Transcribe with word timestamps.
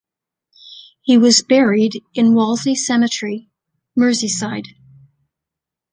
He 1.03 1.13
is 1.13 1.43
buried 1.43 2.01
in 2.15 2.33
Wallasey 2.33 2.75
Cemetery, 2.75 3.51
Merseyside. 3.95 4.69